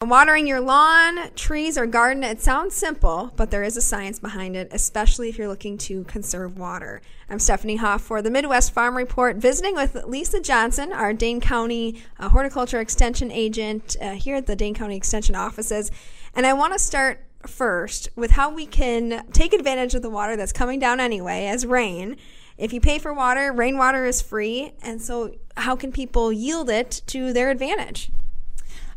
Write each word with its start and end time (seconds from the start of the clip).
Watering 0.00 0.46
your 0.46 0.60
lawn, 0.60 1.32
trees, 1.34 1.76
or 1.76 1.84
garden, 1.84 2.22
it 2.22 2.40
sounds 2.40 2.76
simple, 2.76 3.32
but 3.34 3.50
there 3.50 3.64
is 3.64 3.76
a 3.76 3.80
science 3.80 4.20
behind 4.20 4.54
it, 4.54 4.68
especially 4.70 5.28
if 5.28 5.36
you're 5.36 5.48
looking 5.48 5.76
to 5.78 6.04
conserve 6.04 6.56
water. 6.56 7.02
I'm 7.28 7.40
Stephanie 7.40 7.74
Hoff 7.74 8.02
for 8.02 8.22
the 8.22 8.30
Midwest 8.30 8.72
Farm 8.72 8.96
Report, 8.96 9.38
visiting 9.38 9.74
with 9.74 9.96
Lisa 10.04 10.38
Johnson, 10.38 10.92
our 10.92 11.12
Dane 11.12 11.40
County 11.40 12.00
uh, 12.20 12.28
Horticulture 12.28 12.78
Extension 12.78 13.32
agent 13.32 13.96
uh, 14.00 14.12
here 14.12 14.36
at 14.36 14.46
the 14.46 14.54
Dane 14.54 14.72
County 14.72 14.96
Extension 14.96 15.34
offices. 15.34 15.90
And 16.32 16.46
I 16.46 16.52
want 16.52 16.74
to 16.74 16.78
start 16.78 17.24
first 17.44 18.08
with 18.14 18.30
how 18.30 18.54
we 18.54 18.66
can 18.66 19.26
take 19.32 19.52
advantage 19.52 19.96
of 19.96 20.02
the 20.02 20.10
water 20.10 20.36
that's 20.36 20.52
coming 20.52 20.78
down 20.78 21.00
anyway 21.00 21.46
as 21.46 21.66
rain. 21.66 22.16
If 22.56 22.72
you 22.72 22.80
pay 22.80 23.00
for 23.00 23.12
water, 23.12 23.52
rainwater 23.52 24.06
is 24.06 24.22
free. 24.22 24.74
And 24.80 25.02
so, 25.02 25.34
how 25.56 25.74
can 25.74 25.90
people 25.90 26.32
yield 26.32 26.70
it 26.70 27.02
to 27.08 27.32
their 27.32 27.50
advantage? 27.50 28.12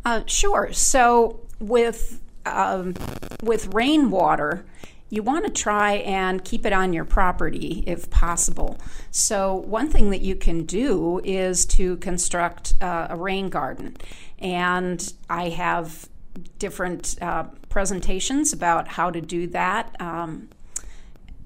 Uh, 0.04 0.22
sure. 0.26 0.74
So 0.74 1.40
with 1.60 2.22
um, 2.46 2.96
with 3.44 3.74
rainwater, 3.74 4.66
you 5.10 5.22
want 5.22 5.46
to 5.46 5.52
try 5.52 5.94
and 5.94 6.44
keep 6.44 6.66
it 6.66 6.74
on 6.74 6.92
your 6.94 7.06
property 7.06 7.84
if 7.86 8.10
possible. 8.10 8.80
So 9.12 9.54
one 9.54 9.90
thing 9.90 10.10
that 10.10 10.22
you 10.22 10.36
can 10.36 10.64
do 10.64 11.22
is 11.24 11.66
to 11.68 11.98
construct 11.98 12.74
uh, 12.82 13.08
a 13.10 13.16
rain 13.16 13.50
garden, 13.50 13.98
and 14.40 15.14
I 15.30 15.50
have 15.50 16.10
different 16.58 17.18
uh, 17.22 17.44
presentations 17.70 18.54
about 18.54 18.88
how 18.88 19.12
to 19.12 19.22
do 19.22 19.48
that. 19.48 19.96
Um, 20.00 20.50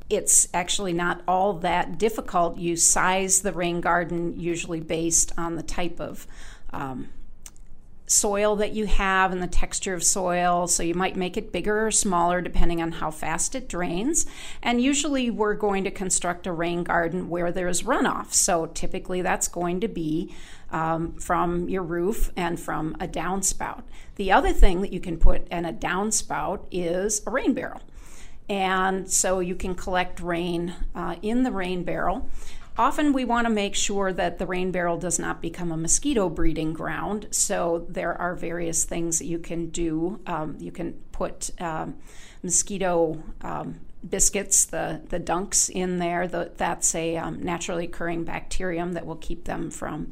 it's 0.10 0.48
actually 0.54 0.94
not 0.94 1.24
all 1.28 1.54
that 1.54 1.98
difficult. 1.98 2.58
You 2.58 2.76
size 2.76 3.42
the 3.42 3.52
rain 3.52 3.82
garden 3.82 4.40
usually 4.40 4.80
based 4.80 5.32
on 5.38 5.56
the 5.56 5.64
type 5.64 6.00
of 6.00 6.28
um, 6.72 7.10
soil 8.08 8.56
that 8.58 8.74
you 8.74 8.86
have 8.86 9.32
and 9.32 9.42
the 9.42 9.48
texture 9.48 9.94
of 9.94 10.04
soil. 10.04 10.68
So 10.68 10.84
you 10.84 10.94
might 10.94 11.16
make 11.16 11.38
it 11.38 11.52
bigger 11.52 11.88
or 11.88 11.92
smaller 11.92 12.42
depending 12.42 12.82
on 12.82 12.94
how 12.94 13.12
fast 13.12 13.56
it 13.56 13.68
drains. 13.68 14.26
And 14.62 14.82
usually 14.82 15.30
we're 15.30 15.56
going 15.56 15.84
to 15.86 15.92
construct 15.92 16.48
a 16.48 16.52
rain 16.52 16.84
garden 16.84 17.30
where 17.30 17.52
there's 17.52 17.82
runoff. 17.84 18.34
So 18.34 18.68
typically 18.68 19.22
that's 19.22 19.48
going 19.48 19.80
to 19.82 19.88
be 19.88 20.34
um, 20.72 21.14
from 21.14 21.68
your 21.70 21.84
roof 21.84 22.32
and 22.36 22.60
from 22.60 22.96
a 23.00 23.08
downspout. 23.08 23.84
The 24.16 24.32
other 24.32 24.54
thing 24.54 24.82
that 24.82 24.94
you 24.94 25.00
can 25.00 25.18
put 25.18 25.48
in 25.50 25.66
a 25.66 25.74
downspout 25.74 26.66
is 26.72 27.22
a 27.26 27.32
rain 27.32 27.54
barrel. 27.54 27.82
And 28.48 29.12
so 29.12 29.40
you 29.40 29.56
can 29.56 29.74
collect 29.74 30.20
rain 30.20 30.76
uh, 30.94 31.16
in 31.22 31.44
the 31.44 31.52
rain 31.52 31.84
barrel. 31.84 32.30
Often 32.78 33.14
we 33.14 33.24
want 33.24 33.48
to 33.48 33.54
make 33.54 33.74
sure 33.74 34.12
that 34.12 34.38
the 34.38 34.46
rain 34.46 34.72
barrel 34.72 34.98
does 34.98 35.18
not 35.18 35.42
become 35.42 35.72
a 35.72 35.78
mosquito 35.78 36.28
breeding 36.28 36.74
ground. 36.74 37.28
So 37.32 37.86
there 37.88 38.20
are 38.20 38.36
various 38.36 38.84
things 38.84 39.20
that 39.20 39.26
you 39.26 39.40
can 39.40 39.70
do. 39.70 40.20
Um, 40.28 40.58
you 40.60 40.72
can 40.72 40.94
put 41.14 41.52
um, 41.62 41.96
mosquito 42.44 43.24
um, 43.42 43.80
biscuits, 44.08 44.66
the, 44.66 45.02
the 45.08 45.22
dunks 45.22 45.70
in 45.70 46.00
there. 46.00 46.28
The, 46.28 46.52
that's 46.58 46.94
a 46.96 47.16
um, 47.16 47.42
naturally 47.42 47.86
occurring 47.86 48.26
bacterium 48.26 48.92
that 48.94 49.06
will 49.06 49.16
keep 49.16 49.46
them 49.46 49.72
from 49.72 50.12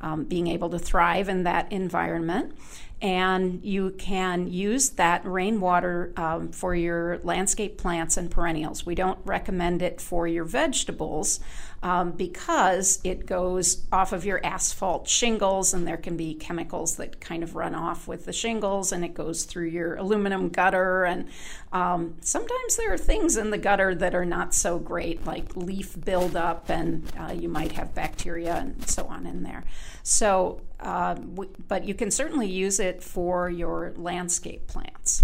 um, 0.00 0.24
being 0.24 0.48
able 0.48 0.68
to 0.70 0.78
thrive 0.80 1.28
in 1.28 1.44
that 1.44 1.70
environment 1.70 2.56
and 3.02 3.64
you 3.64 3.90
can 3.92 4.46
use 4.46 4.90
that 4.90 5.24
rainwater 5.24 6.12
um, 6.16 6.52
for 6.52 6.74
your 6.74 7.18
landscape 7.22 7.78
plants 7.78 8.16
and 8.16 8.30
perennials. 8.30 8.84
We 8.84 8.94
don't 8.94 9.18
recommend 9.24 9.80
it 9.80 10.00
for 10.00 10.28
your 10.28 10.44
vegetables 10.44 11.40
um, 11.82 12.12
because 12.12 13.00
it 13.04 13.24
goes 13.24 13.86
off 13.90 14.12
of 14.12 14.26
your 14.26 14.44
asphalt 14.44 15.08
shingles, 15.08 15.72
and 15.72 15.88
there 15.88 15.96
can 15.96 16.16
be 16.16 16.34
chemicals 16.34 16.96
that 16.96 17.20
kind 17.20 17.42
of 17.42 17.54
run 17.54 17.74
off 17.74 18.06
with 18.06 18.26
the 18.26 18.34
shingles, 18.34 18.92
and 18.92 19.02
it 19.02 19.14
goes 19.14 19.44
through 19.44 19.68
your 19.68 19.94
aluminum 19.96 20.50
gutter. 20.50 21.04
And 21.04 21.28
um, 21.72 22.16
sometimes 22.20 22.76
there 22.76 22.92
are 22.92 22.98
things 22.98 23.36
in 23.36 23.50
the 23.50 23.58
gutter 23.58 23.94
that 23.94 24.14
are 24.14 24.24
not 24.24 24.54
so 24.54 24.78
great, 24.78 25.24
like 25.24 25.56
leaf 25.56 25.96
buildup, 26.04 26.68
and 26.68 27.10
uh, 27.18 27.32
you 27.32 27.48
might 27.48 27.72
have 27.72 27.94
bacteria 27.94 28.56
and 28.56 28.88
so 28.88 29.06
on 29.06 29.26
in 29.26 29.42
there. 29.44 29.64
So, 30.02 30.60
uh, 30.80 31.14
w- 31.14 31.54
but 31.68 31.84
you 31.84 31.94
can 31.94 32.10
certainly 32.10 32.48
use 32.48 32.80
it 32.80 33.02
for 33.02 33.48
your 33.48 33.92
landscape 33.96 34.66
plants. 34.66 35.22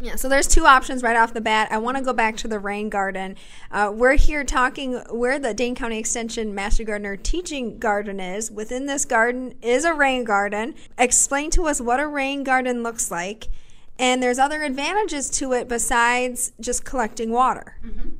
Yeah, 0.00 0.14
so 0.14 0.28
there's 0.28 0.46
two 0.46 0.64
options 0.64 1.02
right 1.02 1.16
off 1.16 1.34
the 1.34 1.40
bat. 1.40 1.72
I 1.72 1.78
want 1.78 1.96
to 1.96 2.04
go 2.04 2.12
back 2.12 2.36
to 2.36 2.48
the 2.48 2.60
rain 2.60 2.88
garden. 2.88 3.34
Uh, 3.72 3.90
we're 3.92 4.14
here 4.14 4.44
talking 4.44 4.92
where 5.10 5.40
the 5.40 5.52
Dane 5.52 5.74
County 5.74 5.98
Extension 5.98 6.54
Master 6.54 6.84
Gardener 6.84 7.16
teaching 7.16 7.80
garden 7.80 8.20
is. 8.20 8.48
Within 8.48 8.86
this 8.86 9.04
garden 9.04 9.54
is 9.60 9.84
a 9.84 9.92
rain 9.92 10.22
garden. 10.22 10.76
Explain 10.96 11.50
to 11.50 11.64
us 11.64 11.80
what 11.80 11.98
a 11.98 12.06
rain 12.06 12.44
garden 12.44 12.84
looks 12.84 13.10
like. 13.10 13.48
And 13.98 14.22
there's 14.22 14.38
other 14.38 14.62
advantages 14.62 15.28
to 15.30 15.52
it 15.52 15.68
besides 15.68 16.52
just 16.60 16.84
collecting 16.84 17.30
water. 17.30 17.76
Mm-hmm. 17.84 18.10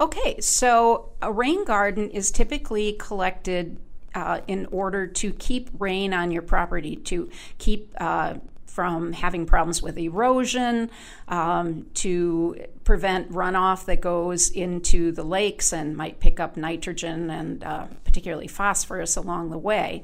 Okay, 0.00 0.40
so 0.40 1.10
a 1.22 1.30
rain 1.30 1.64
garden 1.64 2.10
is 2.10 2.32
typically 2.32 2.94
collected 2.94 3.78
uh, 4.14 4.40
in 4.46 4.66
order 4.66 5.06
to 5.06 5.32
keep 5.32 5.70
rain 5.78 6.12
on 6.12 6.30
your 6.30 6.42
property, 6.42 6.96
to 6.96 7.30
keep 7.58 7.94
uh, 7.98 8.34
from 8.66 9.12
having 9.12 9.46
problems 9.46 9.82
with 9.82 9.98
erosion, 9.98 10.90
um, 11.28 11.86
to 11.94 12.56
prevent 12.84 13.30
runoff 13.30 13.84
that 13.84 14.00
goes 14.00 14.50
into 14.50 15.12
the 15.12 15.22
lakes 15.22 15.72
and 15.72 15.96
might 15.96 16.20
pick 16.20 16.40
up 16.40 16.56
nitrogen 16.56 17.30
and 17.30 17.62
uh, 17.62 17.86
particularly 18.04 18.48
phosphorus 18.48 19.14
along 19.14 19.50
the 19.50 19.58
way. 19.58 20.02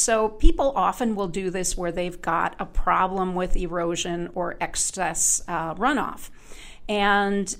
So, 0.00 0.30
people 0.30 0.72
often 0.76 1.14
will 1.14 1.28
do 1.28 1.50
this 1.50 1.76
where 1.76 1.92
they've 1.92 2.22
got 2.22 2.56
a 2.58 2.64
problem 2.64 3.34
with 3.34 3.54
erosion 3.54 4.30
or 4.34 4.56
excess 4.58 5.42
uh, 5.46 5.74
runoff. 5.74 6.30
And 6.88 7.54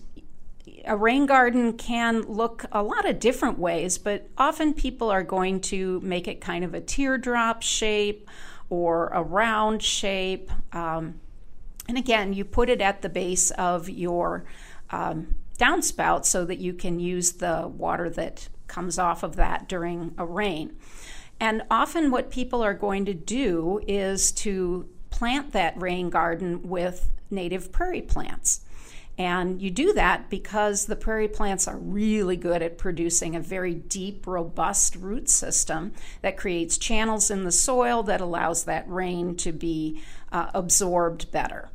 a 0.87 0.97
rain 0.97 1.27
garden 1.27 1.75
can 1.75 2.23
look 2.23 2.65
a 2.73 2.83
lot 2.83 3.07
of 3.07 3.21
different 3.21 3.59
ways, 3.59 3.99
but 3.99 4.27
often 4.39 4.73
people 4.73 5.11
are 5.11 5.23
going 5.23 5.61
to 5.61 6.01
make 6.01 6.27
it 6.27 6.41
kind 6.41 6.65
of 6.65 6.73
a 6.73 6.81
teardrop 6.81 7.61
shape 7.61 8.27
or 8.71 9.09
a 9.09 9.23
round 9.23 9.83
shape. 9.83 10.51
Um, 10.73 11.21
and 11.89 11.99
again, 11.99 12.33
you 12.33 12.47
put 12.47 12.71
it 12.71 12.81
at 12.81 13.03
the 13.03 13.11
base 13.11 13.51
of 13.51 13.91
your 13.91 14.47
um, 14.89 15.35
downspout 15.59 16.25
so 16.25 16.47
that 16.47 16.57
you 16.57 16.73
can 16.73 17.01
use 17.01 17.33
the 17.33 17.69
water 17.69 18.09
that 18.09 18.49
comes 18.67 18.99
off 18.99 19.23
of 19.23 19.37
that 19.37 19.69
during 19.69 20.15
a 20.17 20.25
rain. 20.25 20.75
And 21.41 21.63
often, 21.71 22.11
what 22.11 22.31
people 22.31 22.63
are 22.63 22.75
going 22.75 23.07
to 23.07 23.15
do 23.15 23.81
is 23.89 24.31
to 24.33 24.89
plant 25.09 25.53
that 25.53 25.81
rain 25.81 26.11
garden 26.11 26.69
with 26.69 27.11
native 27.31 27.73
prairie 27.73 28.03
plants. 28.03 28.61
And 29.17 29.61
you 29.61 29.71
do 29.71 29.93
that 29.95 30.31
because 30.31 30.87
the 30.87 30.97
prairie 30.97 31.29
plants 31.29 31.69
are 31.69 31.77
really 31.77 32.37
good 32.37 32.63
at 32.63 32.79
producing 32.79 33.37
a 33.37 33.41
very 33.41 33.75
deep, 33.75 34.27
robust 34.27 34.97
root 34.97 35.29
system 35.29 35.93
that 36.23 36.39
creates 36.39 36.79
channels 36.79 37.31
in 37.31 37.45
the 37.45 37.53
soil 37.53 38.03
that 38.05 38.23
allows 38.23 38.65
that 38.65 38.89
rain 38.89 39.37
to 39.37 39.53
be 39.53 40.01
uh, 40.33 40.51
absorbed 40.55 41.31
better. 41.31 41.69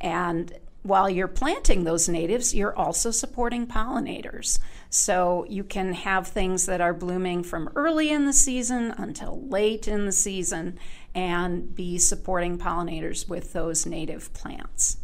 And 0.00 0.52
while 0.82 1.10
you're 1.10 1.28
planting 1.28 1.84
those 1.84 2.08
natives, 2.08 2.54
you're 2.54 2.76
also 2.76 3.10
supporting 3.10 3.66
pollinators. 3.66 4.58
So 4.88 5.44
you 5.48 5.62
can 5.62 5.92
have 5.92 6.26
things 6.26 6.66
that 6.66 6.80
are 6.80 6.94
blooming 6.94 7.42
from 7.42 7.70
early 7.76 8.10
in 8.10 8.26
the 8.26 8.32
season 8.32 8.94
until 8.96 9.46
late 9.48 9.86
in 9.86 10.06
the 10.06 10.12
season 10.12 10.78
and 11.14 11.74
be 11.74 11.98
supporting 11.98 12.58
pollinators 12.58 13.28
with 13.28 13.52
those 13.52 13.84
native 13.84 14.32
plants 14.32 14.96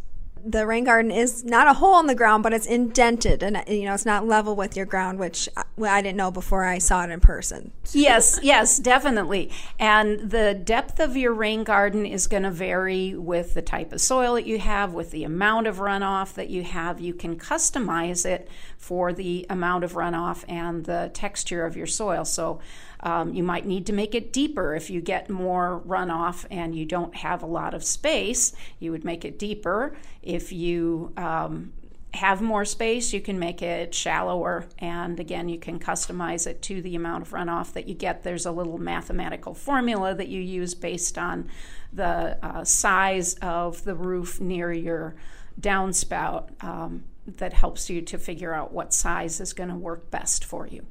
the 0.49 0.67
rain 0.67 0.85
garden 0.85 1.11
is 1.11 1.45
not 1.45 1.67
a 1.67 1.73
hole 1.75 1.99
in 1.99 2.07
the 2.07 2.15
ground, 2.15 2.43
but 2.43 2.53
it's 2.53 2.67
indented, 2.67 3.43
and 3.43 3.63
you 3.67 3.85
know 3.85 3.95
it's 3.95 4.07
not 4.07 4.27
level 4.27 4.55
with 4.55 4.77
your 4.77 4.87
ground, 4.87 5.19
which 5.19 5.49
I, 5.57 5.65
I 5.83 6.01
didn't 6.03 6.17
know 6.17 6.31
before 6.31 6.65
I 6.65 6.79
saw 6.79 7.05
it 7.05 7.11
in 7.11 7.21
person. 7.21 7.73
yes, 7.93 8.39
yes, 8.43 8.79
definitely. 8.79 9.51
And 9.79 10.31
the 10.31 10.55
depth 10.55 11.01
of 11.01 11.17
your 11.17 11.33
rain 11.33 11.65
garden 11.65 12.07
is 12.07 12.27
going 12.27 12.45
to 12.45 12.51
vary 12.51 13.15
with 13.15 13.55
the 13.55 13.63
type 13.63 13.93
of 13.93 14.01
soil 14.01 14.35
that 14.35 14.47
you 14.47 14.59
have, 14.59 14.95
with 14.95 15.11
the 15.11 15.25
amount 15.25 15.67
of 15.67 15.79
runoff 15.79 16.35
that 16.35 16.49
you 16.49 16.63
have. 16.63 17.01
You 17.01 17.15
can 17.15 17.39
customize 17.39 18.25
it 18.25 18.49
for 18.79 19.13
the 19.13 19.47
amount 19.51 19.85
of 19.85 19.95
runoff 19.95 20.45
and 20.49 20.85
the 20.85 21.11
texture 21.13 21.67
of 21.67 21.77
your 21.77 21.87
soil. 21.87 22.25
So 22.25 22.61
um, 23.01 23.35
you 23.35 23.43
might 23.43 23.67
need 23.67 23.87
to 23.87 23.93
make 23.93 24.15
it 24.15 24.33
deeper 24.33 24.75
if 24.75 24.91
you 24.91 25.01
get 25.01 25.29
more 25.29 25.83
runoff 25.87 26.45
and 26.51 26.75
you 26.75 26.85
don't 26.85 27.15
have 27.17 27.43
a 27.43 27.47
lot 27.47 27.75
of 27.75 27.85
space. 27.85 28.55
You 28.79 28.93
would 28.93 29.05
make 29.05 29.25
it 29.25 29.39
deeper. 29.39 29.97
If 30.23 30.53
you 30.53 31.13
um, 31.17 31.73
have 32.15 32.41
more 32.41 32.65
space, 32.65 33.13
you 33.13 33.21
can 33.21 33.39
make 33.39 33.63
it 33.63 33.95
shallower. 33.95 34.67
And 34.79 35.21
again, 35.21 35.49
you 35.49 35.59
can 35.59 35.79
customize 35.79 36.47
it 36.47 36.63
to 36.63 36.83
the 36.83 36.97
amount 36.97 37.23
of 37.23 37.31
runoff 37.31 37.73
that 37.75 37.87
you 37.87 37.95
get. 37.95 38.23
There's 38.23 38.47
a 38.47 38.53
little 38.53 38.79
mathematical 38.79 39.55
formula 39.55 40.15
that 40.15 40.29
you 40.29 40.41
use 40.41 40.75
based 40.75 41.19
on 41.19 41.49
the 41.93 42.39
uh, 42.45 42.65
size 42.65 43.35
of 43.35 43.85
the 43.85 43.95
roof 43.95 44.41
near 44.41 44.73
your 44.73 45.15
downspout 45.61 46.63
um, 46.65 47.05
that 47.27 47.53
helps 47.53 47.89
you 47.89 48.03
to 48.03 48.19
figure 48.19 48.55
out 48.55 48.73
what 48.73 48.93
size 48.93 49.41
is 49.41 49.53
going 49.53 49.71
to 49.71 49.77
work 49.77 50.11
best 50.11 50.45
for 50.45 50.67
you. 50.67 50.85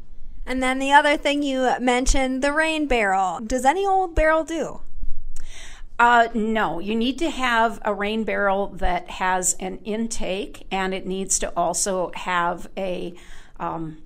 And 0.45 0.62
then 0.62 0.80
the 0.80 0.92
other 0.92 1.18
thing 1.18 1.42
you 1.42 1.71
mentioned, 1.80 2.44
the 2.44 2.53
rain 2.53 2.88
barrel. 2.88 3.39
Does 3.39 3.65
any 3.65 3.86
old 3.86 4.13
barrel 4.13 4.44
do? 4.44 4.81
Uh, 5.97 6.27
no, 6.33 6.80
you 6.80 6.94
need 6.94 7.18
to 7.19 7.30
have 7.30 7.80
a 7.83 7.94
rain 7.94 8.24
barrel 8.24 8.68
that 8.68 9.09
has 9.09 9.56
an 9.59 9.80
intake, 9.86 10.68
and 10.69 10.94
it 10.94 11.06
needs 11.07 11.39
to 11.39 11.50
also 11.56 12.12
have 12.15 12.68
a, 12.75 13.13
um, 13.59 13.97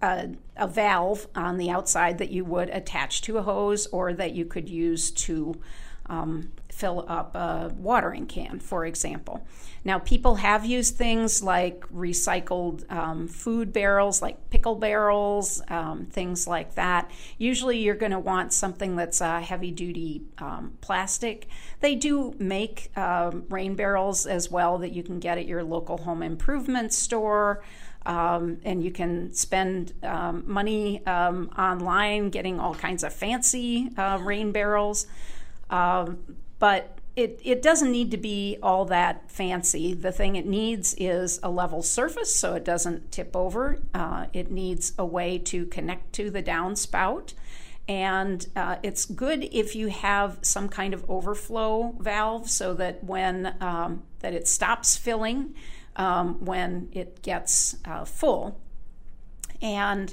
a, 0.00 0.30
a 0.56 0.66
valve 0.66 1.26
on 1.34 1.58
the 1.58 1.68
outside 1.68 2.16
that 2.18 2.30
you 2.30 2.44
would 2.44 2.70
attach 2.70 3.20
to 3.22 3.36
a 3.36 3.42
hose, 3.42 3.86
or 3.88 4.14
that 4.14 4.32
you 4.32 4.46
could 4.46 4.68
use 4.68 5.10
to 5.10 5.60
um, 6.08 6.52
fill 6.70 7.04
up 7.08 7.34
a 7.34 7.72
watering 7.78 8.26
can, 8.26 8.60
for 8.60 8.84
example. 8.84 9.46
Now, 9.84 9.98
people 9.98 10.34
have 10.34 10.66
used 10.66 10.96
things 10.96 11.42
like 11.42 11.88
recycled 11.88 12.90
um, 12.92 13.28
food 13.28 13.72
barrels, 13.72 14.20
like 14.20 14.50
pickle 14.50 14.74
barrels, 14.74 15.62
um, 15.68 16.06
things 16.06 16.46
like 16.46 16.74
that. 16.74 17.10
Usually, 17.38 17.78
you're 17.78 17.94
going 17.94 18.12
to 18.12 18.18
want 18.18 18.52
something 18.52 18.96
that's 18.96 19.20
uh, 19.20 19.40
heavy 19.40 19.70
duty 19.70 20.22
um, 20.38 20.76
plastic. 20.80 21.48
They 21.80 21.94
do 21.94 22.34
make 22.38 22.90
um, 22.96 23.44
rain 23.48 23.74
barrels 23.74 24.26
as 24.26 24.50
well 24.50 24.78
that 24.78 24.92
you 24.92 25.02
can 25.02 25.20
get 25.20 25.38
at 25.38 25.46
your 25.46 25.62
local 25.62 25.98
home 25.98 26.22
improvement 26.22 26.92
store. 26.92 27.62
Um, 28.04 28.58
and 28.64 28.84
you 28.84 28.92
can 28.92 29.32
spend 29.32 29.92
um, 30.04 30.44
money 30.46 31.04
um, 31.06 31.50
online 31.58 32.30
getting 32.30 32.60
all 32.60 32.74
kinds 32.74 33.02
of 33.02 33.12
fancy 33.12 33.90
uh, 33.96 34.18
rain 34.22 34.52
barrels. 34.52 35.06
Um, 35.70 36.36
but 36.58 36.98
it, 37.16 37.40
it 37.42 37.62
doesn't 37.62 37.90
need 37.90 38.10
to 38.10 38.18
be 38.18 38.58
all 38.62 38.84
that 38.86 39.30
fancy. 39.30 39.94
The 39.94 40.12
thing 40.12 40.36
it 40.36 40.46
needs 40.46 40.94
is 40.98 41.40
a 41.42 41.50
level 41.50 41.82
surface 41.82 42.36
so 42.36 42.54
it 42.54 42.64
doesn't 42.64 43.10
tip 43.10 43.34
over. 43.34 43.78
Uh, 43.94 44.26
it 44.34 44.50
needs 44.50 44.92
a 44.98 45.06
way 45.06 45.38
to 45.38 45.64
connect 45.66 46.12
to 46.14 46.30
the 46.30 46.42
downspout. 46.42 47.32
And 47.88 48.46
uh, 48.54 48.76
it's 48.82 49.04
good 49.06 49.48
if 49.52 49.74
you 49.74 49.88
have 49.88 50.38
some 50.42 50.68
kind 50.68 50.92
of 50.92 51.08
overflow 51.08 51.94
valve 52.00 52.50
so 52.50 52.74
that 52.74 53.02
when 53.04 53.54
um, 53.60 54.02
that 54.18 54.34
it 54.34 54.48
stops 54.48 54.96
filling 54.96 55.54
um, 55.94 56.44
when 56.44 56.88
it 56.92 57.22
gets 57.22 57.76
uh, 57.84 58.04
full. 58.04 58.60
And 59.62 60.12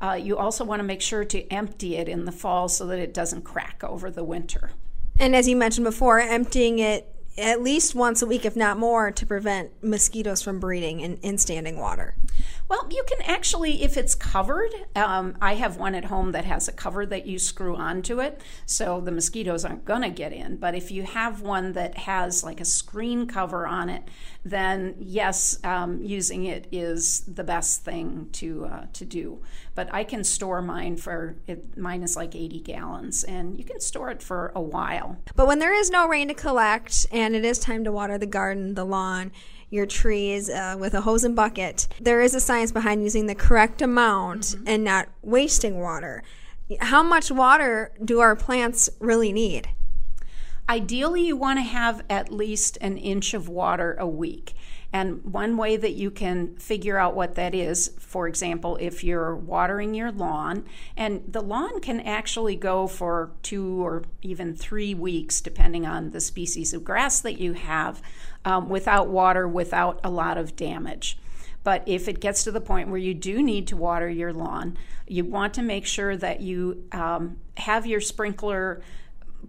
uh, 0.00 0.14
you 0.14 0.36
also 0.36 0.64
want 0.64 0.80
to 0.80 0.84
make 0.84 1.00
sure 1.00 1.24
to 1.24 1.48
empty 1.48 1.96
it 1.96 2.08
in 2.08 2.24
the 2.24 2.32
fall 2.32 2.68
so 2.68 2.86
that 2.86 2.98
it 2.98 3.14
doesn't 3.14 3.42
crack 3.42 3.82
over 3.84 4.10
the 4.10 4.24
winter. 4.24 4.72
And 5.18 5.36
as 5.36 5.48
you 5.48 5.56
mentioned 5.56 5.84
before, 5.84 6.20
emptying 6.20 6.78
it 6.78 7.08
at 7.38 7.62
least 7.62 7.94
once 7.94 8.20
a 8.20 8.26
week, 8.26 8.44
if 8.44 8.56
not 8.56 8.78
more, 8.78 9.10
to 9.10 9.24
prevent 9.24 9.70
mosquitoes 9.82 10.42
from 10.42 10.60
breeding 10.60 11.00
in, 11.00 11.16
in 11.18 11.38
standing 11.38 11.78
water. 11.78 12.14
Well, 12.68 12.88
you 12.90 13.04
can 13.06 13.20
actually, 13.22 13.82
if 13.82 13.96
it's 13.96 14.14
covered, 14.14 14.70
um, 14.94 15.36
I 15.40 15.54
have 15.54 15.76
one 15.76 15.94
at 15.94 16.06
home 16.06 16.32
that 16.32 16.44
has 16.44 16.68
a 16.68 16.72
cover 16.72 17.04
that 17.06 17.26
you 17.26 17.38
screw 17.38 17.76
onto 17.76 18.20
it, 18.20 18.40
so 18.66 19.00
the 19.00 19.10
mosquitoes 19.10 19.64
aren't 19.64 19.84
going 19.84 20.02
to 20.02 20.10
get 20.10 20.32
in. 20.32 20.56
But 20.56 20.74
if 20.74 20.90
you 20.90 21.02
have 21.02 21.42
one 21.42 21.72
that 21.72 21.98
has 21.98 22.44
like 22.44 22.60
a 22.60 22.64
screen 22.64 23.26
cover 23.26 23.66
on 23.66 23.88
it, 23.88 24.04
then 24.44 24.94
yes, 24.98 25.58
um, 25.64 26.02
using 26.02 26.44
it 26.44 26.66
is 26.72 27.20
the 27.20 27.44
best 27.44 27.84
thing 27.84 28.28
to 28.32 28.66
uh, 28.66 28.86
to 28.92 29.04
do. 29.04 29.42
But 29.74 29.88
I 29.92 30.04
can 30.04 30.22
store 30.22 30.60
mine 30.60 30.96
for 30.96 31.36
it. 31.46 31.78
Mine 31.78 32.02
is 32.02 32.16
like 32.16 32.34
80 32.34 32.60
gallons, 32.60 33.24
and 33.24 33.58
you 33.58 33.64
can 33.64 33.80
store 33.80 34.10
it 34.10 34.22
for 34.22 34.52
a 34.54 34.60
while. 34.60 35.16
But 35.34 35.46
when 35.46 35.60
there 35.60 35.74
is 35.74 35.90
no 35.90 36.06
rain 36.06 36.28
to 36.28 36.34
collect, 36.34 37.06
and 37.10 37.34
it 37.34 37.44
is 37.44 37.58
time 37.58 37.84
to 37.84 37.92
water 37.92 38.18
the 38.18 38.26
garden, 38.26 38.74
the 38.74 38.84
lawn 38.84 39.32
your 39.72 39.86
trees 39.86 40.50
uh, 40.50 40.76
with 40.78 40.92
a 40.92 41.00
hose 41.00 41.24
and 41.24 41.34
bucket. 41.34 41.88
There 41.98 42.20
is 42.20 42.34
a 42.34 42.40
science 42.40 42.70
behind 42.70 43.02
using 43.02 43.26
the 43.26 43.34
correct 43.34 43.80
amount 43.80 44.42
mm-hmm. 44.42 44.64
and 44.66 44.84
not 44.84 45.08
wasting 45.22 45.80
water. 45.80 46.22
How 46.80 47.02
much 47.02 47.30
water 47.30 47.90
do 48.04 48.20
our 48.20 48.36
plants 48.36 48.90
really 49.00 49.32
need? 49.32 49.70
Ideally, 50.68 51.26
you 51.26 51.36
want 51.36 51.58
to 51.58 51.62
have 51.62 52.04
at 52.10 52.30
least 52.30 52.76
an 52.82 52.98
inch 52.98 53.32
of 53.32 53.48
water 53.48 53.96
a 53.98 54.06
week. 54.06 54.52
And 54.92 55.24
one 55.24 55.56
way 55.56 55.76
that 55.76 55.92
you 55.92 56.10
can 56.10 56.54
figure 56.56 56.98
out 56.98 57.14
what 57.14 57.34
that 57.36 57.54
is, 57.54 57.92
for 57.98 58.28
example, 58.28 58.76
if 58.76 59.02
you're 59.02 59.34
watering 59.34 59.94
your 59.94 60.12
lawn, 60.12 60.64
and 60.96 61.22
the 61.26 61.40
lawn 61.40 61.80
can 61.80 62.00
actually 62.00 62.56
go 62.56 62.86
for 62.86 63.30
two 63.42 63.84
or 63.84 64.04
even 64.20 64.54
three 64.54 64.94
weeks, 64.94 65.40
depending 65.40 65.86
on 65.86 66.10
the 66.10 66.20
species 66.20 66.74
of 66.74 66.84
grass 66.84 67.20
that 67.20 67.40
you 67.40 67.54
have, 67.54 68.02
um, 68.44 68.68
without 68.68 69.08
water, 69.08 69.48
without 69.48 69.98
a 70.04 70.10
lot 70.10 70.36
of 70.36 70.56
damage. 70.56 71.18
But 71.64 71.84
if 71.86 72.08
it 72.08 72.20
gets 72.20 72.44
to 72.44 72.50
the 72.50 72.60
point 72.60 72.88
where 72.88 72.98
you 72.98 73.14
do 73.14 73.42
need 73.42 73.68
to 73.68 73.76
water 73.76 74.10
your 74.10 74.32
lawn, 74.32 74.76
you 75.06 75.24
want 75.24 75.54
to 75.54 75.62
make 75.62 75.86
sure 75.86 76.16
that 76.16 76.40
you 76.40 76.84
um, 76.92 77.38
have 77.56 77.86
your 77.86 78.00
sprinkler 78.00 78.82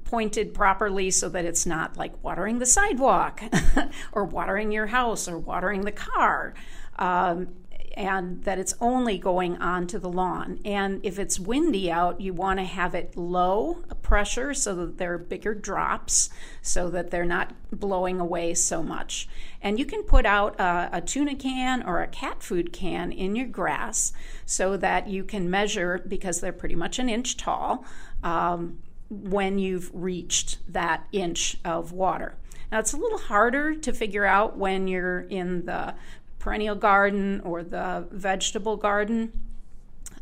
pointed 0.03 0.53
properly 0.53 1.11
so 1.11 1.29
that 1.29 1.45
it's 1.45 1.65
not 1.65 1.97
like 1.97 2.23
watering 2.23 2.59
the 2.59 2.65
sidewalk 2.65 3.41
or 4.11 4.25
watering 4.25 4.71
your 4.71 4.87
house 4.87 5.27
or 5.27 5.37
watering 5.37 5.81
the 5.81 5.91
car. 5.91 6.53
Um, 6.99 7.49
and 7.95 8.43
that 8.43 8.57
it's 8.57 8.73
only 8.81 9.17
going 9.17 9.57
onto 9.57 9.99
the 9.99 10.09
lawn. 10.09 10.59
And 10.65 10.99
if 11.05 11.19
it's 11.19 11.39
windy 11.39 11.91
out, 11.91 12.19
you 12.19 12.33
want 12.33 12.59
to 12.59 12.65
have 12.65 12.95
it 12.95 13.15
low 13.15 13.83
pressure 14.01 14.53
so 14.53 14.75
that 14.75 14.97
there 14.97 15.13
are 15.13 15.17
bigger 15.17 15.53
drops 15.53 16.29
so 16.61 16.89
that 16.89 17.11
they're 17.11 17.25
not 17.25 17.53
blowing 17.71 18.19
away 18.19 18.53
so 18.53 18.81
much. 18.81 19.27
And 19.61 19.77
you 19.77 19.85
can 19.85 20.03
put 20.03 20.25
out 20.25 20.59
a, 20.59 20.89
a 20.93 21.01
tuna 21.01 21.35
can 21.35 21.83
or 21.83 22.01
a 22.01 22.07
cat 22.07 22.41
food 22.41 22.73
can 22.73 23.11
in 23.11 23.35
your 23.35 23.47
grass 23.47 24.11
so 24.45 24.75
that 24.77 25.07
you 25.07 25.23
can 25.23 25.49
measure, 25.49 26.03
because 26.07 26.41
they're 26.41 26.51
pretty 26.51 26.75
much 26.75 26.99
an 26.99 27.09
inch 27.09 27.37
tall. 27.37 27.85
Um, 28.23 28.79
when 29.13 29.59
you've 29.59 29.91
reached 29.93 30.59
that 30.71 31.07
inch 31.11 31.57
of 31.63 31.91
water. 31.91 32.35
Now, 32.71 32.79
it's 32.79 32.93
a 32.93 32.97
little 32.97 33.19
harder 33.19 33.75
to 33.75 33.93
figure 33.93 34.25
out 34.25 34.57
when 34.57 34.87
you're 34.87 35.21
in 35.21 35.65
the 35.65 35.93
perennial 36.39 36.75
garden 36.75 37.41
or 37.41 37.63
the 37.63 38.07
vegetable 38.11 38.77
garden. 38.77 39.31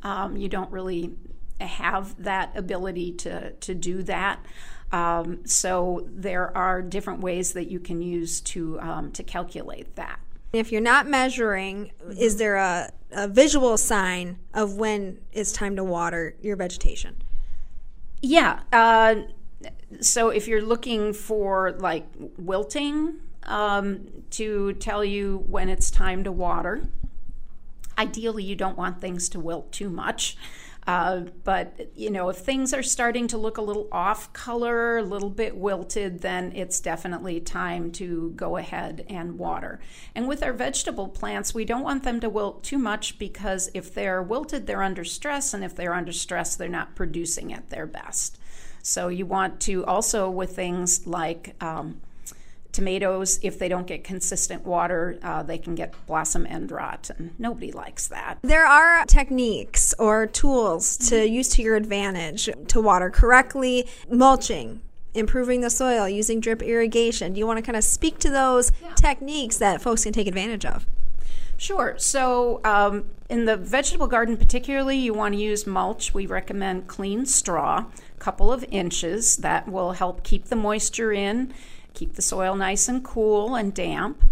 Um, 0.04 0.36
you 0.36 0.50
don't 0.50 0.72
really 0.72 1.14
have 1.60 2.22
that 2.24 2.56
ability 2.58 3.14
to, 3.14 3.52
to 3.52 3.74
do 3.74 4.04
that. 4.04 4.46
Um, 4.92 5.46
so 5.46 6.06
there 6.08 6.56
are 6.56 6.82
different 6.82 7.22
ways 7.22 7.54
that 7.54 7.72
you 7.72 7.80
can 7.80 8.02
use 8.02 8.42
to, 8.42 8.80
um, 8.82 9.12
to 9.13 9.24
calculate 9.24 9.96
that. 9.96 10.20
If 10.51 10.72
you're 10.72 10.82
not 10.82 11.08
measuring, 11.08 11.92
is 12.18 12.36
there 12.36 12.58
a, 12.58 12.92
a 13.12 13.27
visual 13.30 13.77
sign 13.77 14.38
of 14.54 14.75
when 14.75 15.20
it's 15.32 15.54
time 15.54 15.77
to 15.77 15.84
water 15.84 16.36
your 16.42 16.58
vegetation? 16.58 17.21
Yeah. 18.22 18.62
Uh, 18.72 19.16
so 20.00 20.30
if 20.30 20.48
you're 20.48 20.62
looking 20.62 21.13
for 21.13 21.74
like 21.74 22.08
wilting 22.38 23.16
um, 23.44 24.08
to 24.32 24.74
tell 24.74 25.04
you 25.04 25.44
when 25.48 25.70
it's 25.70 25.92
time 25.92 26.24
to 26.24 26.32
water, 26.32 26.84
ideally 27.98 28.44
you 28.44 28.56
don't 28.56 28.78
want 28.78 29.01
things 29.01 29.30
to 29.30 29.40
wilt 29.40 29.72
too 29.72 29.90
much. 29.90 30.38
Uh, 30.88 31.22
but 31.44 31.92
you 31.96 32.10
know, 32.10 32.30
if 32.30 32.38
things 32.38 32.74
are 32.74 32.82
starting 32.82 33.28
to 33.28 33.38
look 33.38 33.58
a 33.58 33.62
little 33.62 33.88
off 33.92 34.34
color, 34.34 34.98
a 34.98 35.04
little 35.04 35.30
bit 35.30 35.56
wilted, 35.56 36.22
then 36.22 36.52
it's 36.56 36.80
definitely 36.80 37.40
time 37.40 37.92
to 37.92 38.32
go 38.36 38.58
ahead 38.58 39.06
and 39.08 39.38
water. 39.38 39.80
And 40.16 40.28
with 40.28 40.42
our 40.42 40.54
vegetable 40.54 41.08
plants, 41.08 41.54
we 41.54 41.66
don't 41.66 41.84
want 41.84 42.04
them 42.04 42.20
to 42.22 42.30
wilt 42.30 42.64
too 42.64 42.80
much 42.80 43.20
because 43.20 43.70
if 43.74 43.94
they're 43.94 44.24
wilted, 44.24 44.66
they're 44.66 44.84
under 44.84 45.04
stress, 45.04 45.54
and 45.54 45.64
if 45.64 45.76
they're 45.76 45.94
under 45.94 46.12
stress, 46.12 46.56
they're 46.56 46.68
not 46.68 46.96
producing 46.96 47.54
at 47.54 47.70
their 47.70 47.86
best. 47.86 48.40
So 48.82 49.10
you 49.10 49.28
want 49.28 49.60
to 49.62 49.86
also 49.86 50.30
with 50.30 50.56
things 50.56 51.06
like 51.06 51.56
um, 51.62 52.02
tomatoes, 52.72 53.40
if 53.42 53.60
they 53.60 53.68
don't 53.68 53.88
get 53.88 54.04
consistent 54.04 54.66
water, 54.66 55.18
uh, 55.24 55.44
they 55.44 55.58
can 55.58 55.75
get 55.75 55.94
blossom 56.08 56.46
end 56.46 56.72
rot, 56.72 57.10
and 57.18 57.34
nobody 57.40 57.72
likes 57.72 58.08
that. 58.08 58.40
There 58.42 58.66
are 58.66 59.06
techniques 59.06 59.94
or 60.00 60.28
tools 60.28 60.98
to 61.10 61.16
mm-hmm. 61.16 61.34
use 61.34 61.50
to 61.50 61.62
your 61.62 61.75
advantage 61.75 62.50
to 62.68 62.82
water 62.82 63.10
correctly, 63.10 63.88
mulching. 64.10 64.82
Improving 65.13 65.60
the 65.60 65.70
soil, 65.70 66.08
using 66.08 66.40
drip 66.40 66.62
irrigation. 66.62 67.34
Do 67.34 67.40
you 67.40 67.46
want 67.46 67.58
to 67.58 67.62
kind 67.62 67.75
of 67.75 67.84
speak 67.84 68.18
to 68.20 68.30
those 68.30 68.72
yeah. 68.82 68.94
techniques 68.94 69.58
that 69.58 69.82
folks 69.82 70.06
can 70.06 70.13
take 70.13 70.25
advantage 70.25 70.66
of? 70.66 70.88
Sure. 71.58 71.96
So, 71.98 72.62
um, 72.63 73.10
in 73.30 73.46
the 73.46 73.56
vegetable 73.56 74.08
garden, 74.08 74.36
particularly, 74.36 74.98
you 74.98 75.13
want 75.13 75.36
to 75.36 75.40
use 75.40 75.68
mulch. 75.68 76.13
We 76.13 76.25
recommend 76.25 76.88
clean 76.88 77.25
straw, 77.25 77.86
a 77.86 78.20
couple 78.20 78.51
of 78.51 78.66
inches. 78.72 79.38
That 79.38 79.68
will 79.68 79.92
help 79.92 80.24
keep 80.24 80.46
the 80.46 80.56
moisture 80.56 81.12
in 81.12 81.54
keep 81.93 82.15
the 82.15 82.21
soil 82.21 82.55
nice 82.55 82.88
and 82.88 83.03
cool 83.03 83.55
and 83.55 83.74
damp. 83.74 84.24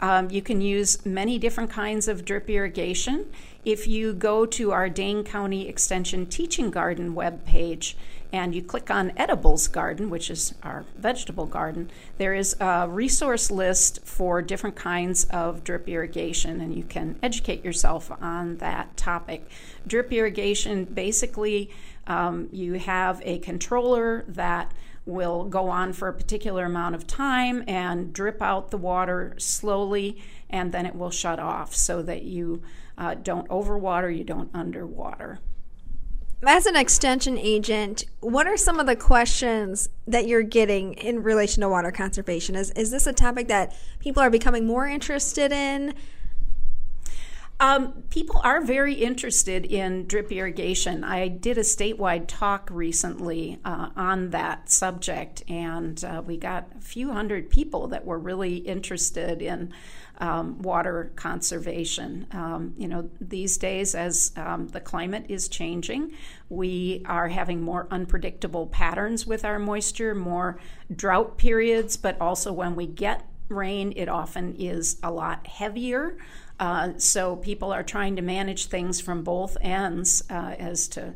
Um, 0.00 0.30
you 0.30 0.42
can 0.42 0.60
use 0.60 1.04
many 1.06 1.38
different 1.38 1.70
kinds 1.70 2.06
of 2.06 2.24
drip 2.24 2.50
irrigation. 2.50 3.26
If 3.64 3.88
you 3.88 4.12
go 4.12 4.44
to 4.46 4.70
our 4.70 4.88
Dane 4.88 5.24
County 5.24 5.68
Extension 5.68 6.26
Teaching 6.26 6.70
Garden 6.70 7.14
webpage 7.14 7.94
and 8.32 8.54
you 8.54 8.62
click 8.62 8.90
on 8.90 9.12
Edibles 9.16 9.68
Garden, 9.68 10.10
which 10.10 10.30
is 10.30 10.54
our 10.62 10.84
vegetable 10.98 11.46
garden, 11.46 11.90
there 12.18 12.34
is 12.34 12.54
a 12.60 12.86
resource 12.88 13.50
list 13.50 14.04
for 14.04 14.42
different 14.42 14.76
kinds 14.76 15.24
of 15.24 15.64
drip 15.64 15.88
irrigation, 15.88 16.60
and 16.60 16.74
you 16.74 16.84
can 16.84 17.18
educate 17.22 17.64
yourself 17.64 18.10
on 18.20 18.58
that 18.58 18.96
topic. 18.96 19.48
Drip 19.86 20.12
irrigation 20.12 20.84
basically, 20.84 21.70
um, 22.06 22.48
you 22.52 22.74
have 22.74 23.22
a 23.24 23.38
controller 23.38 24.24
that 24.28 24.72
will 25.06 25.44
go 25.44 25.68
on 25.68 25.92
for 25.92 26.08
a 26.08 26.12
particular 26.12 26.64
amount 26.64 26.94
of 26.94 27.06
time 27.06 27.64
and 27.66 28.12
drip 28.12 28.42
out 28.42 28.70
the 28.70 28.76
water 28.76 29.34
slowly, 29.38 30.20
and 30.50 30.72
then 30.72 30.84
it 30.84 30.94
will 30.94 31.10
shut 31.10 31.38
off 31.38 31.74
so 31.74 32.02
that 32.02 32.22
you 32.22 32.62
uh, 32.98 33.14
don't 33.14 33.48
overwater, 33.48 34.14
you 34.14 34.24
don't 34.24 34.50
underwater. 34.52 35.38
As 36.44 36.66
an 36.66 36.76
extension 36.76 37.38
agent, 37.38 38.04
what 38.20 38.46
are 38.46 38.58
some 38.58 38.78
of 38.78 38.86
the 38.86 38.94
questions 38.96 39.88
that 40.06 40.26
you're 40.26 40.42
getting 40.42 40.92
in 40.94 41.22
relation 41.22 41.62
to 41.62 41.68
water 41.68 41.90
conservation? 41.90 42.54
Is, 42.54 42.70
is 42.72 42.90
this 42.90 43.06
a 43.06 43.12
topic 43.12 43.48
that 43.48 43.74
people 44.00 44.22
are 44.22 44.28
becoming 44.28 44.66
more 44.66 44.86
interested 44.86 45.50
in? 45.50 45.94
Um, 47.58 48.02
people 48.10 48.38
are 48.44 48.60
very 48.60 48.92
interested 48.92 49.64
in 49.64 50.06
drip 50.06 50.30
irrigation. 50.30 51.02
I 51.02 51.28
did 51.28 51.56
a 51.56 51.62
statewide 51.62 52.24
talk 52.26 52.68
recently 52.70 53.58
uh, 53.64 53.88
on 53.96 54.30
that 54.30 54.70
subject, 54.70 55.42
and 55.48 56.02
uh, 56.04 56.22
we 56.24 56.36
got 56.36 56.68
a 56.76 56.82
few 56.82 57.12
hundred 57.12 57.48
people 57.48 57.86
that 57.88 58.04
were 58.04 58.18
really 58.18 58.56
interested 58.56 59.40
in 59.40 59.72
um, 60.18 60.60
water 60.60 61.12
conservation. 61.16 62.26
Um, 62.32 62.74
you 62.76 62.88
know, 62.88 63.08
these 63.22 63.56
days, 63.56 63.94
as 63.94 64.32
um, 64.36 64.68
the 64.68 64.80
climate 64.80 65.24
is 65.30 65.48
changing, 65.48 66.12
we 66.50 67.02
are 67.06 67.28
having 67.28 67.62
more 67.62 67.88
unpredictable 67.90 68.66
patterns 68.66 69.26
with 69.26 69.46
our 69.46 69.58
moisture, 69.58 70.14
more 70.14 70.58
drought 70.94 71.38
periods, 71.38 71.96
but 71.96 72.20
also 72.20 72.52
when 72.52 72.76
we 72.76 72.86
get 72.86 73.26
rain, 73.48 73.92
it 73.96 74.08
often 74.08 74.54
is 74.56 74.98
a 75.02 75.10
lot 75.10 75.46
heavier. 75.46 76.18
Uh, 76.58 76.92
so 76.96 77.36
people 77.36 77.72
are 77.72 77.82
trying 77.82 78.16
to 78.16 78.22
manage 78.22 78.66
things 78.66 79.00
from 79.00 79.22
both 79.22 79.56
ends 79.60 80.22
uh, 80.30 80.54
as 80.58 80.88
to, 80.88 81.14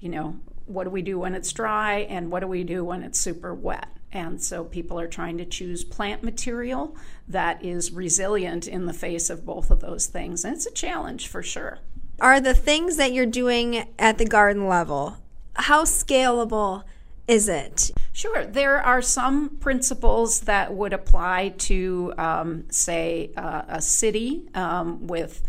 you 0.00 0.08
know, 0.08 0.36
what 0.66 0.84
do 0.84 0.90
we 0.90 1.02
do 1.02 1.18
when 1.18 1.34
it's 1.34 1.52
dry 1.52 2.00
and 2.00 2.30
what 2.30 2.40
do 2.40 2.46
we 2.46 2.64
do 2.64 2.84
when 2.84 3.02
it's 3.02 3.18
super 3.18 3.54
wet. 3.54 3.88
And 4.12 4.42
so 4.42 4.64
people 4.64 5.00
are 5.00 5.08
trying 5.08 5.38
to 5.38 5.44
choose 5.46 5.84
plant 5.84 6.22
material 6.22 6.94
that 7.26 7.64
is 7.64 7.92
resilient 7.92 8.68
in 8.68 8.84
the 8.84 8.92
face 8.92 9.30
of 9.30 9.46
both 9.46 9.70
of 9.70 9.80
those 9.80 10.06
things. 10.06 10.44
And 10.44 10.54
it's 10.54 10.66
a 10.66 10.70
challenge 10.70 11.28
for 11.28 11.42
sure. 11.42 11.78
Are 12.20 12.40
the 12.40 12.54
things 12.54 12.96
that 12.98 13.12
you're 13.12 13.26
doing 13.26 13.88
at 13.98 14.18
the 14.18 14.26
garden 14.26 14.68
level, 14.68 15.16
how 15.54 15.84
scalable 15.84 16.84
is 17.26 17.48
it? 17.48 17.90
Sure. 18.12 18.44
There 18.44 18.78
are 18.78 19.00
some 19.00 19.56
principles 19.56 20.40
that 20.42 20.74
would 20.74 20.92
apply 20.92 21.54
to, 21.58 22.12
um, 22.18 22.64
say, 22.70 23.30
uh, 23.36 23.62
a 23.68 23.82
city 23.82 24.48
um, 24.54 25.06
with 25.06 25.42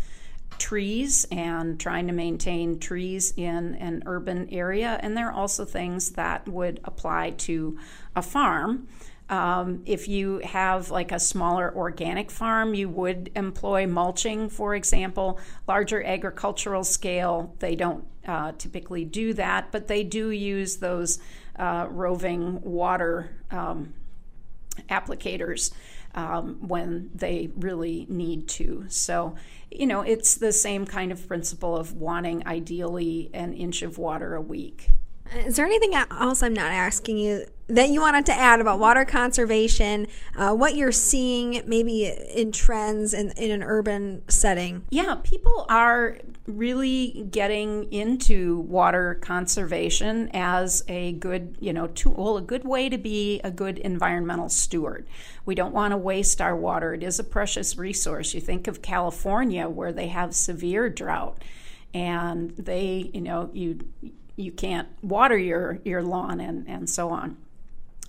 trees 0.58 1.26
and 1.30 1.78
trying 1.78 2.06
to 2.06 2.12
maintain 2.12 2.78
trees 2.78 3.34
in 3.36 3.74
an 3.74 4.02
urban 4.06 4.48
area. 4.50 4.98
And 5.02 5.16
there 5.16 5.28
are 5.28 5.32
also 5.32 5.64
things 5.64 6.12
that 6.12 6.48
would 6.48 6.80
apply 6.84 7.30
to 7.30 7.78
a 8.16 8.22
farm. 8.22 8.88
Um, 9.28 9.82
if 9.84 10.06
you 10.08 10.38
have 10.38 10.90
like 10.90 11.12
a 11.12 11.20
smaller 11.20 11.74
organic 11.74 12.30
farm, 12.30 12.74
you 12.74 12.88
would 12.88 13.30
employ 13.34 13.86
mulching, 13.86 14.48
for 14.48 14.74
example. 14.74 15.38
Larger 15.66 16.02
agricultural 16.02 16.84
scale, 16.84 17.54
they 17.58 17.74
don't 17.74 18.06
uh, 18.26 18.52
typically 18.58 19.04
do 19.04 19.32
that, 19.34 19.70
but 19.72 19.88
they 19.88 20.02
do 20.02 20.30
use 20.30 20.76
those 20.76 21.18
uh, 21.56 21.86
roving 21.90 22.60
water 22.62 23.30
um, 23.50 23.94
applicators 24.88 25.72
um, 26.14 26.56
when 26.66 27.10
they 27.14 27.50
really 27.56 28.06
need 28.08 28.48
to. 28.48 28.84
So, 28.88 29.34
you 29.70 29.86
know, 29.86 30.02
it's 30.02 30.36
the 30.36 30.52
same 30.52 30.86
kind 30.86 31.12
of 31.12 31.26
principle 31.26 31.76
of 31.76 31.92
wanting 31.92 32.46
ideally 32.46 33.30
an 33.34 33.52
inch 33.52 33.82
of 33.82 33.98
water 33.98 34.34
a 34.34 34.40
week. 34.40 34.88
Is 35.32 35.56
there 35.56 35.66
anything 35.66 35.94
else 35.94 36.42
I'm 36.42 36.54
not 36.54 36.70
asking 36.70 37.18
you 37.18 37.46
that 37.66 37.88
you 37.88 38.00
wanted 38.00 38.26
to 38.26 38.32
add 38.32 38.60
about 38.60 38.78
water 38.78 39.04
conservation, 39.06 40.06
uh, 40.36 40.52
what 40.52 40.76
you're 40.76 40.92
seeing 40.92 41.62
maybe 41.66 42.04
in 42.04 42.52
trends 42.52 43.14
in, 43.14 43.30
in 43.32 43.50
an 43.50 43.62
urban 43.62 44.22
setting? 44.28 44.84
Yeah, 44.90 45.16
people 45.22 45.64
are 45.70 46.18
really 46.46 47.26
getting 47.30 47.90
into 47.90 48.58
water 48.60 49.18
conservation 49.22 50.30
as 50.34 50.84
a 50.88 51.12
good, 51.12 51.56
you 51.58 51.72
know, 51.72 51.86
tool, 51.88 52.36
a 52.36 52.42
good 52.42 52.64
way 52.64 52.90
to 52.90 52.98
be 52.98 53.40
a 53.42 53.50
good 53.50 53.78
environmental 53.78 54.50
steward. 54.50 55.06
We 55.46 55.54
don't 55.54 55.72
want 55.72 55.92
to 55.92 55.96
waste 55.96 56.42
our 56.42 56.54
water. 56.54 56.92
It 56.92 57.02
is 57.02 57.18
a 57.18 57.24
precious 57.24 57.78
resource. 57.78 58.34
You 58.34 58.42
think 58.42 58.68
of 58.68 58.82
California 58.82 59.68
where 59.70 59.92
they 59.92 60.08
have 60.08 60.34
severe 60.34 60.90
drought 60.90 61.42
and 61.94 62.50
they, 62.56 63.10
you 63.14 63.22
know, 63.22 63.50
you 63.54 63.78
you 64.36 64.52
can't 64.52 64.88
water 65.02 65.38
your, 65.38 65.80
your 65.84 66.02
lawn 66.02 66.40
and, 66.40 66.68
and 66.68 66.88
so 66.88 67.10
on. 67.10 67.36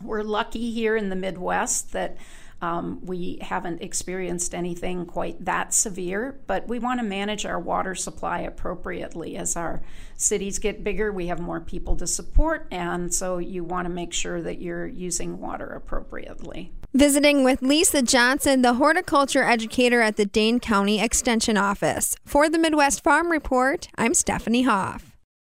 We're 0.02 0.24
lucky 0.24 0.72
here 0.72 0.96
in 0.96 1.10
the 1.10 1.16
Midwest 1.16 1.94
that 1.94 2.18
um, 2.62 3.00
we 3.04 3.38
haven't 3.42 3.82
experienced 3.82 4.56
anything 4.56 5.06
quite 5.06 5.44
that 5.46 5.74
severe, 5.74 6.40
but 6.48 6.68
we 6.68 6.80
want 6.80 7.00
to 7.00 7.06
manage 7.06 7.46
our 7.46 7.60
water 7.60 7.96
supply 7.96 8.40
appropriately. 8.40 9.36
As 9.36 9.56
our 9.56 9.82
cities 10.16 10.60
get 10.60 10.84
bigger, 10.84 11.12
we 11.12 11.28
have 11.28 11.40
more 11.40 11.60
people 11.60 11.96
to 11.98 12.08
support, 12.08 12.68
and 12.72 13.14
so 13.14 13.38
you 13.38 13.64
want 13.64 13.86
to 13.86 13.94
make 13.94 14.14
sure 14.14 14.42
that 14.42 14.62
you're 14.62 14.88
using 14.88 15.40
water 15.40 15.68
appropriately. 15.68 16.72
Visiting 16.94 17.44
with 17.44 17.62
Lisa 17.62 18.02
Johnson, 18.02 18.62
the 18.62 18.76
horticulture 18.76 19.44
educator 19.44 20.02
at 20.02 20.16
the 20.16 20.26
Dane 20.26 20.62
County 20.62 21.02
Extension 21.02 21.58
Office. 21.58 22.16
For 22.26 22.50
the 22.50 22.58
Midwest 22.58 23.04
Farm 23.04 23.32
Report, 23.32 23.90
I'm 23.98 24.14
Stephanie 24.14 24.64
Hoff. 24.64 25.15